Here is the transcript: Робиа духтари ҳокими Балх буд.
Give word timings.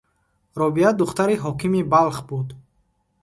Робиа 0.59 0.91
духтари 0.97 1.41
ҳокими 1.43 1.81
Балх 1.91 2.17
буд. 2.27 2.47